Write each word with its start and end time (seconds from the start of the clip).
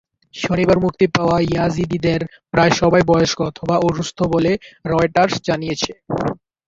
শনিবার 0.35 0.77
মুক্তি 0.79 1.05
পাওয়া 1.15 1.37
ইয়াজিদিদের 1.45 2.21
প্রায় 2.53 2.73
সবাই 2.79 3.03
বয়স্ক 3.07 3.37
অথবা 3.49 3.75
অসুস্থ 3.87 4.17
বলে 4.33 4.51
রয়টার্স 4.85 5.33
জানিয়েছে। 5.47 5.91